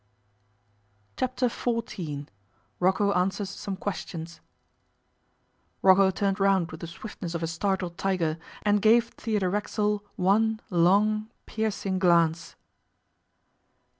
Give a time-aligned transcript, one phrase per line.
[1.15, 2.27] Chapter Fourteen
[2.79, 4.41] ROCCO ANSWERS SOME QUESTIONS
[5.83, 10.59] ROCCO turned round with the swiftness of a startled tiger, and gave Theodore Racksole one
[10.71, 12.55] long piercing glance.